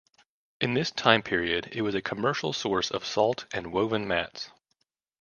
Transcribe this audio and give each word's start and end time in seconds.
In 0.59 0.73
this 0.73 0.89
time 0.89 1.21
period, 1.21 1.69
it 1.73 1.83
was 1.83 1.93
a 1.93 2.01
commercial 2.01 2.53
source 2.53 2.89
of 2.89 3.05
salt 3.05 3.45
and 3.53 3.71
woven 3.71 4.07
mats. 4.07 4.49